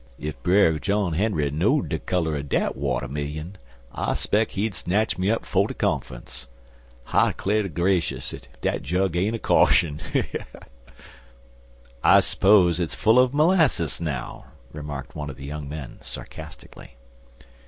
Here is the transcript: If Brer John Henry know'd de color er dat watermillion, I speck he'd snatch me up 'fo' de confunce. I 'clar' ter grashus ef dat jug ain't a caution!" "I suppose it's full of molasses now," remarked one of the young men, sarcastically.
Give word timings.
If 0.17 0.41
Brer 0.41 0.79
John 0.79 1.13
Henry 1.13 1.51
know'd 1.51 1.89
de 1.89 1.99
color 1.99 2.31
er 2.33 2.41
dat 2.41 2.75
watermillion, 2.75 3.59
I 3.93 4.15
speck 4.15 4.49
he'd 4.53 4.73
snatch 4.73 5.19
me 5.19 5.29
up 5.29 5.45
'fo' 5.45 5.67
de 5.67 5.75
confunce. 5.75 6.47
I 7.13 7.33
'clar' 7.33 7.61
ter 7.61 7.67
grashus 7.69 8.33
ef 8.33 8.47
dat 8.61 8.81
jug 8.81 9.15
ain't 9.15 9.35
a 9.35 9.37
caution!" 9.37 10.01
"I 12.03 12.19
suppose 12.21 12.79
it's 12.79 12.95
full 12.95 13.19
of 13.19 13.31
molasses 13.35 14.01
now," 14.01 14.45
remarked 14.73 15.15
one 15.15 15.29
of 15.29 15.35
the 15.35 15.45
young 15.45 15.69
men, 15.69 15.99
sarcastically. 16.01 16.97